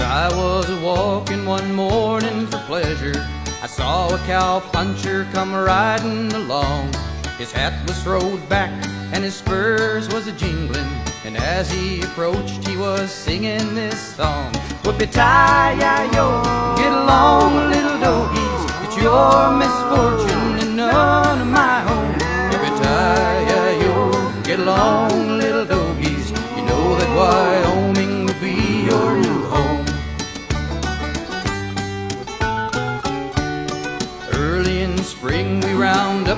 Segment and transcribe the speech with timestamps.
[0.00, 3.14] I was walking one morning for pleasure,
[3.62, 6.94] I saw a cow puncher come riding along.
[7.36, 8.70] His hat was throwed back
[9.12, 10.88] and his spurs was a jingling.
[11.24, 14.52] And as he approached, he was singing this song.
[14.84, 16.42] Whippity-yi-yo,
[16.76, 18.86] get along, little dogies.
[18.86, 19.79] It's your misfortune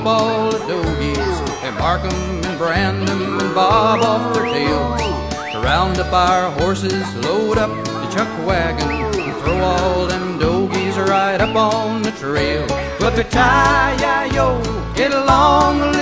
[0.06, 5.01] all the dogies and mark 'em and brand 'em and bob off their tails.
[5.52, 10.97] To round up our horses, load up the chuck wagon, and throw all them dogies
[10.98, 12.66] right up on the trail.
[12.98, 14.61] Whippity-yi-yo,
[14.95, 16.02] get along,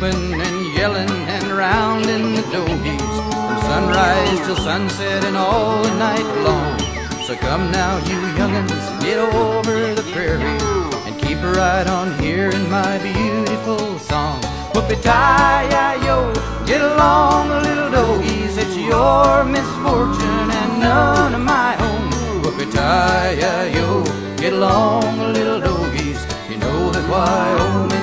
[0.00, 6.26] whooping and yelling and rounding the dogies from sunrise till sunset and all the night
[6.42, 6.78] long.
[7.24, 10.58] So come now, you young'uns, get over the prairie
[11.06, 14.40] and keep right on hearing my beautiful song.
[14.72, 16.32] Whoopie-tie-yi-yo,
[16.66, 18.56] get along, little dogies.
[18.58, 22.10] It's your misfortune and none of my own.
[22.42, 24.04] Whoopie-tie-yi-yo,
[24.36, 26.20] get along, little dogies.
[26.50, 27.93] You know that Wyoming